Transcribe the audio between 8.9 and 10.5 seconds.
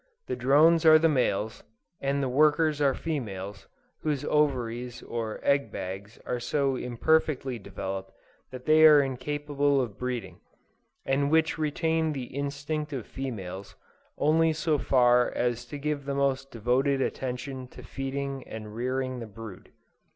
incapable of breeding,